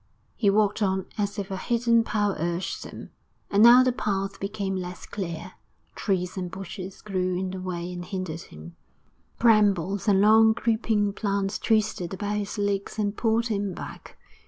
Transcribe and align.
He 0.35 0.49
walked 0.49 0.81
on 0.81 1.05
as 1.15 1.37
if 1.37 1.51
a 1.51 1.57
hidden 1.57 2.03
power 2.03 2.35
urged 2.39 2.85
him. 2.85 3.11
And 3.51 3.61
now 3.61 3.83
the 3.83 3.91
path 3.91 4.39
became 4.39 4.75
less 4.75 5.05
clear; 5.05 5.51
trees 5.93 6.37
and 6.37 6.49
bushes 6.49 7.03
grew 7.03 7.37
in 7.37 7.51
the 7.51 7.61
way 7.61 7.93
and 7.93 8.03
hindered 8.03 8.41
him, 8.41 8.75
brambles 9.37 10.07
and 10.07 10.19
long 10.19 10.55
creeping 10.55 11.13
plants 11.13 11.59
twisted 11.59 12.15
about 12.15 12.37
his 12.37 12.57
legs 12.57 12.97
and 12.97 13.15
pulled 13.15 13.49
him 13.49 13.75
back. 13.75 14.17